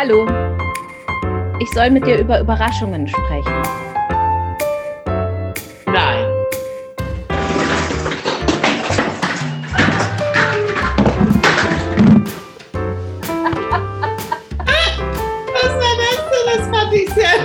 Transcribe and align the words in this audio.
Hallo. 0.00 0.28
Ich 1.58 1.68
soll 1.72 1.90
mit 1.90 2.06
dir 2.06 2.20
über 2.20 2.38
Überraschungen 2.38 3.08
sprechen. 3.08 3.62
Nein. 5.86 6.24
Was 15.52 15.72
war 15.74 15.94
das 15.98 16.20
denn? 16.30 16.46
Das 16.46 16.62
fand 16.68 16.92
ich 16.94 17.10
sehr 17.10 17.36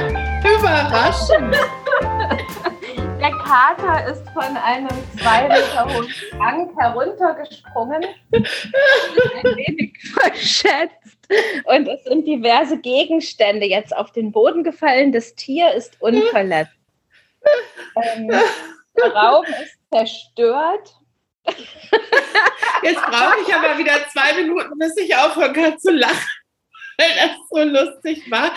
überraschend. 0.59 1.55
Der 3.19 3.31
Kater 3.31 4.11
ist 4.11 4.29
von 4.29 4.55
einem 4.57 4.89
zwei 5.19 5.47
Meter 5.47 5.91
hohen 5.91 6.07
Schrank 6.07 6.69
heruntergesprungen, 6.77 8.03
ein 8.31 8.43
wenig 9.55 9.97
verschätzt. 10.13 11.02
Und 11.65 11.87
es 11.87 12.03
sind 12.03 12.27
diverse 12.27 12.77
Gegenstände 12.77 13.65
jetzt 13.65 13.95
auf 13.95 14.11
den 14.11 14.31
Boden 14.31 14.63
gefallen. 14.63 15.11
Das 15.11 15.35
Tier 15.35 15.71
ist 15.73 16.01
unverletzt. 16.01 16.71
Ähm, 17.95 18.27
der 18.27 19.13
Raum 19.13 19.45
ist 19.45 19.77
zerstört. 19.91 20.95
Jetzt 22.83 23.01
brauche 23.01 23.39
ich 23.45 23.53
aber 23.53 23.77
wieder 23.77 24.07
zwei 24.11 24.33
Minuten, 24.41 24.77
bis 24.77 24.95
ich 24.97 25.15
aufhören 25.15 25.53
kann 25.53 25.79
zu 25.79 25.91
lachen, 25.91 26.27
weil 26.97 27.09
das 27.15 27.31
so 27.49 27.63
lustig 27.63 28.29
war. 28.31 28.51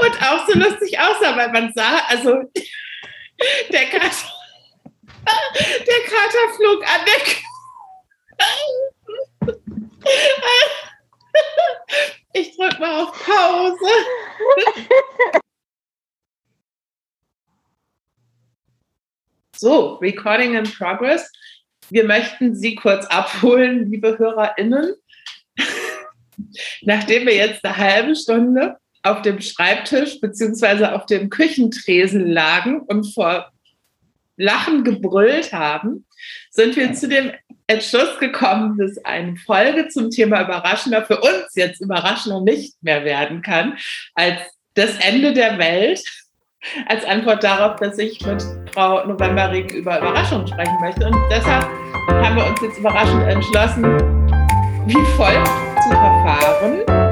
Und, 0.00 0.22
auch 0.22 0.46
so 0.48 0.58
lustig 0.58 0.98
aussah, 0.98 1.36
weil 1.36 1.50
man 1.50 1.72
sah, 1.74 1.98
also 2.08 2.42
der 3.70 3.86
Kater, 3.86 4.08
der 5.86 6.00
Kater 6.04 6.54
flog 6.56 6.82
an 6.82 7.00
der 7.06 7.20
auf 12.98 13.12
Pause. 13.24 13.90
So, 19.60 19.94
Recording 19.94 20.54
in 20.54 20.70
Progress. 20.70 21.32
Wir 21.90 22.04
möchten 22.04 22.54
Sie 22.54 22.76
kurz 22.76 23.06
abholen, 23.06 23.90
liebe 23.90 24.16
HörerInnen. 24.16 24.94
Nachdem 26.82 27.26
wir 27.26 27.34
jetzt 27.34 27.64
eine 27.64 27.76
halbe 27.76 28.14
Stunde 28.14 28.76
auf 29.02 29.22
dem 29.22 29.40
Schreibtisch 29.40 30.20
beziehungsweise 30.20 30.94
auf 30.94 31.06
dem 31.06 31.28
Küchentresen 31.28 32.28
lagen 32.28 32.82
und 32.82 33.12
vor 33.12 33.50
Lachen 34.36 34.84
gebrüllt 34.84 35.52
haben, 35.52 36.06
sind 36.52 36.76
wir 36.76 36.92
zu 36.94 37.08
dem 37.08 37.32
Entschluss 37.68 38.18
gekommen, 38.18 38.78
dass 38.78 39.04
eine 39.04 39.36
Folge 39.36 39.88
zum 39.88 40.10
Thema 40.10 40.42
Überraschender 40.42 41.04
für 41.04 41.20
uns 41.20 41.54
jetzt 41.54 41.80
überraschender 41.80 42.40
nicht 42.40 42.74
mehr 42.82 43.04
werden 43.04 43.42
kann, 43.42 43.76
als 44.14 44.40
das 44.74 44.98
Ende 45.00 45.34
der 45.34 45.58
Welt, 45.58 46.02
als 46.86 47.04
Antwort 47.04 47.44
darauf, 47.44 47.76
dass 47.76 47.98
ich 47.98 48.24
mit 48.24 48.42
Frau 48.72 49.06
Novemberring 49.06 49.68
über 49.68 49.98
Überraschungen 49.98 50.46
sprechen 50.46 50.78
möchte. 50.80 51.06
Und 51.06 51.16
deshalb 51.30 51.64
haben 52.08 52.36
wir 52.36 52.46
uns 52.46 52.60
jetzt 52.62 52.78
überraschend 52.78 53.22
entschlossen, 53.28 53.84
wie 54.86 55.16
folgt 55.16 55.46
zu 55.46 55.90
verfahren. 55.90 57.07